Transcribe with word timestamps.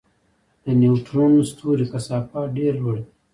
د 0.63 0.65
نیوټرون 0.81 1.33
ستوري 1.51 1.85
کثافت 1.93 2.33
ډېر 2.57 2.73
لوړ 2.81 2.95
دی. 3.03 3.09